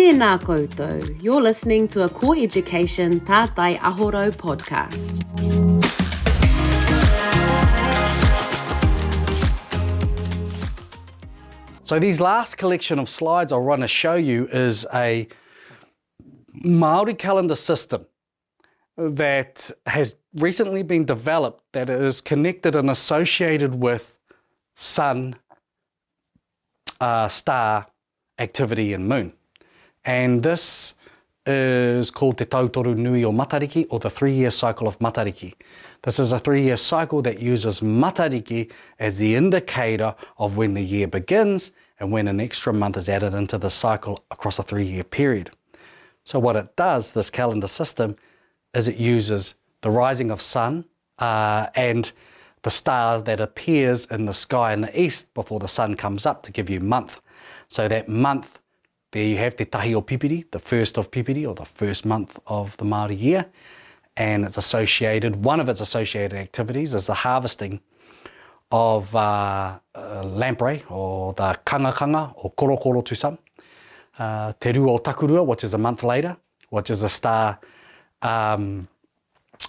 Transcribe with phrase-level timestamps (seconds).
[0.00, 1.02] Tēnā koutou.
[1.22, 5.14] You're listening to a Core Education Tātai Ahoro podcast.
[11.86, 15.28] So these last collection of slides I want to show you is a
[16.54, 18.06] Maori calendar system
[18.96, 24.16] that has recently been developed that is connected and associated with
[24.76, 25.36] sun,
[27.02, 27.86] uh, star,
[28.38, 29.34] activity, and moon.
[30.04, 30.94] And this
[31.46, 35.54] is called Te Tautoru Nui o Matariki, or the three year cycle of Matariki.
[36.02, 40.82] This is a three year cycle that uses Matariki as the indicator of when the
[40.82, 44.84] year begins and when an extra month is added into the cycle across a three
[44.86, 45.50] year period.
[46.24, 48.16] So, what it does, this calendar system,
[48.74, 50.84] is it uses the rising of sun
[51.18, 52.10] uh, and
[52.62, 56.42] the star that appears in the sky in the east before the sun comes up
[56.44, 57.20] to give you month.
[57.68, 58.59] So, that month
[59.12, 62.38] there you have te tahi o pipiri, the first of pipiri, or the first month
[62.46, 63.44] of the Māori year.
[64.16, 67.80] And it's associated, one of its associated activities is the harvesting
[68.72, 73.38] of uh, uh lamprey, or the kangakanga, or korokoro to some.
[74.18, 76.36] Uh, te ru o takurua, which is a month later,
[76.68, 77.58] which is a star
[78.22, 78.86] um,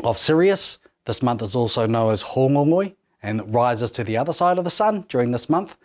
[0.00, 0.78] of Sirius.
[1.06, 4.64] This month is also known as hongongoi, and it rises to the other side of
[4.64, 5.76] the sun during this month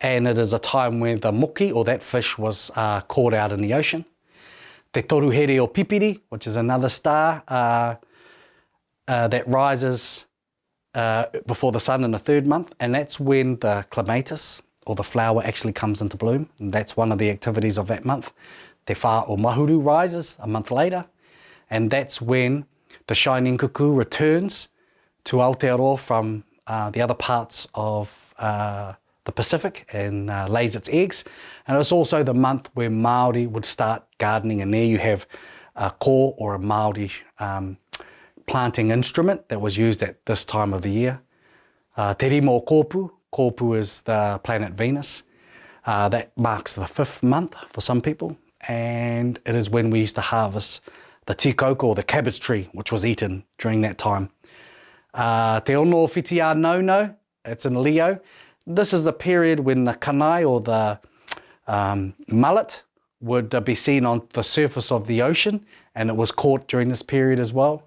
[0.00, 3.52] and it is a time when the muki or that fish was uh, caught out
[3.52, 4.04] in the ocean.
[4.92, 7.94] Te Toruhere o Pipiri, which is another star uh,
[9.10, 10.26] uh, that rises
[10.94, 15.02] uh, before the sun in the third month, and that's when the clematis or the
[15.04, 16.48] flower actually comes into bloom.
[16.58, 18.32] And that's one of the activities of that month.
[18.86, 21.04] Te Fa o Mahuru rises a month later,
[21.70, 22.64] and that's when
[23.06, 24.68] the shining cuckoo returns
[25.24, 28.12] to Aotearoa from uh, the other parts of.
[28.38, 28.92] Uh,
[29.26, 31.24] the Pacific and uh, lays its eggs.
[31.68, 34.62] And it's also the month where Maori would start gardening.
[34.62, 35.26] And there you have
[35.74, 37.76] a core or a Maori um,
[38.46, 41.20] planting instrument that was used at this time of the year.
[41.96, 45.22] Uh, te Rimo Kōpū, Kōpū is the planet Venus.
[45.84, 48.36] Uh, that marks the fifth month for some people.
[48.62, 50.80] And it is when we used to harvest
[51.26, 54.30] the tikoko or the cabbage tree, which was eaten during that time.
[55.14, 56.40] Uh, te Ono Whiti
[56.82, 57.14] no,
[57.44, 58.18] it's in Leo
[58.66, 60.98] this is the period when the kanai or the
[61.72, 62.82] um, mullet
[63.20, 66.88] would uh, be seen on the surface of the ocean, and it was caught during
[66.88, 67.82] this period as well.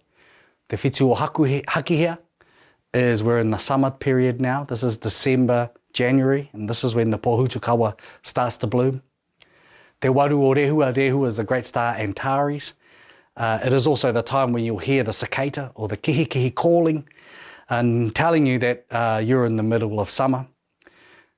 [0.70, 2.18] The fitu o haku haki here
[2.94, 4.64] is we're in the summer period now.
[4.64, 9.02] This is December, January, and this is when the pohutukawa starts to bloom.
[10.02, 12.74] Te waru o rehu a uh, rehu is the great star Antares.
[13.38, 17.08] Uh, it is also the time when you'll hear the cicada or the kihikihi calling
[17.70, 20.46] and telling you that uh, you're in the middle of summer.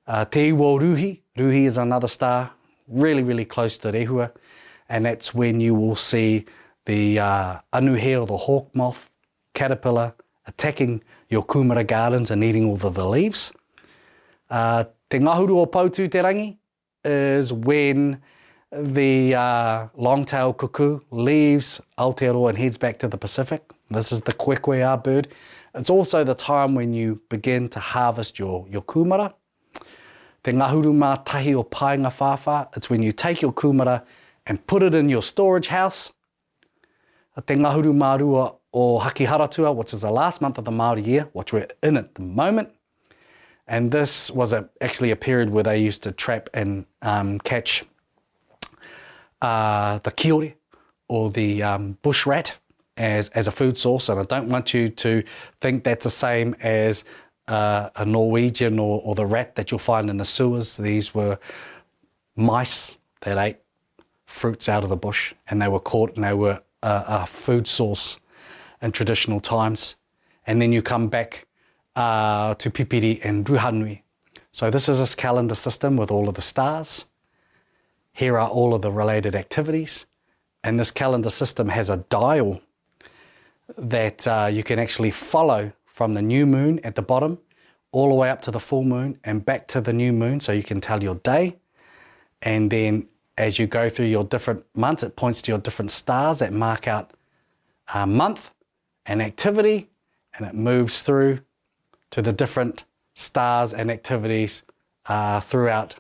[0.07, 1.19] Uh, te Iwo Ruhi.
[1.37, 2.51] Ruhi is another star,
[2.87, 4.31] really, really close to Rehua.
[4.89, 6.45] And that's when you will see
[6.85, 9.09] the uh, Anuhea, the hawk moth,
[9.53, 10.13] caterpillar,
[10.47, 13.51] attacking your kumara gardens and eating all the, the leaves.
[14.49, 16.57] Uh, te Ngahuru o Pautu Te Rangi
[17.05, 18.19] is when
[18.73, 23.61] the uh, long tailed cuckoo leaves Aotearoa and heads back to the Pacific.
[23.89, 25.27] This is the Kwekwea bird.
[25.75, 29.33] It's also the time when you begin to harvest your, your kumara
[30.43, 34.03] te ngahuru mā tahi o painga whāwha, it's when you take your kumara
[34.47, 36.11] and put it in your storage house.
[37.47, 41.05] te ngahuru mā rua o Haki Haratua, which is the last month of the Māori
[41.05, 42.69] year, which we're in at the moment.
[43.67, 47.83] And this was a, actually a period where they used to trap and um, catch
[49.41, 50.53] uh, the kiori
[51.07, 52.53] or the um, bush rat
[52.97, 54.09] as, as a food source.
[54.09, 55.23] And I don't want you to
[55.61, 57.03] think that's the same as
[57.47, 60.77] uh, a Norwegian or, or the rat that you'll find in the sewers.
[60.77, 61.37] These were
[62.35, 63.57] mice that ate
[64.25, 67.67] fruits out of the bush, and they were caught and they were uh, a food
[67.67, 68.17] source
[68.81, 69.95] in traditional times.
[70.47, 71.45] And then you come back
[71.95, 74.01] uh, to Pipiri and Ruhanui.
[74.51, 77.05] So this is this calendar system with all of the stars.
[78.13, 80.05] Here are all of the related activities.
[80.63, 82.59] And this calendar system has a dial
[83.77, 85.71] that uh, you can actually follow
[86.01, 87.37] from the new moon at the bottom
[87.91, 90.51] all the way up to the full moon and back to the new moon so
[90.51, 91.55] you can tell your day.
[92.41, 93.07] And then
[93.37, 96.87] as you go through your different months, it points to your different stars that mark
[96.87, 97.11] out
[97.93, 98.49] a uh, month
[99.05, 99.91] and activity,
[100.35, 101.37] and it moves through
[102.09, 102.83] to the different
[103.13, 104.63] stars and activities
[105.05, 105.93] uh, throughout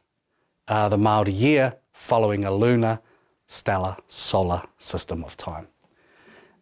[0.67, 2.99] uh, the mild year following a lunar,
[3.45, 5.67] stellar, solar system of time.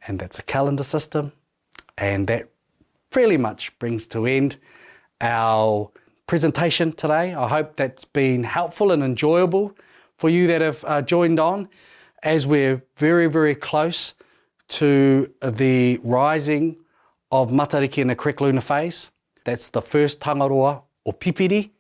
[0.08, 1.32] And that's a calendar system,
[1.98, 2.50] and that
[3.10, 4.58] pretty much brings to end
[5.22, 5.90] our
[6.28, 7.34] presentation today.
[7.34, 9.76] I hope that's been helpful and enjoyable
[10.18, 11.68] for you that have uh, joined on
[12.24, 14.14] as we're very, very close
[14.70, 16.76] to the rising
[17.32, 19.10] of Matariki in the correct lunar phase.
[19.46, 21.72] That's the first tangaroa or pipiri.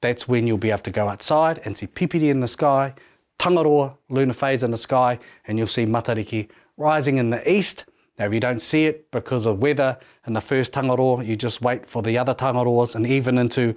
[0.00, 2.94] That's when you'll be able to go outside and see pipiri in the sky,
[3.38, 7.84] tangaroa, lunar phase in the sky, and you'll see Matariki rising in the east.
[8.18, 11.62] Now, if you don't see it because of weather in the first tangaroa, you just
[11.62, 13.74] wait for the other tangaroas and even into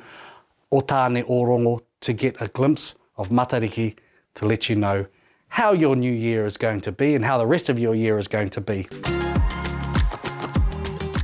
[0.73, 3.97] Otane Orongo to get a glimpse of Matariki
[4.35, 5.05] to let you know
[5.49, 8.17] how your new year is going to be and how the rest of your year
[8.17, 8.85] is going to be.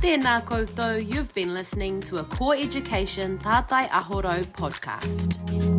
[0.00, 5.38] Tēnā koutou, you've been listening to a Core Education Tātai Ahoro podcast.
[5.46, 5.77] podcast.